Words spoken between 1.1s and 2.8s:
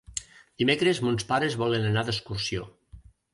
pares volen anar d'excursió.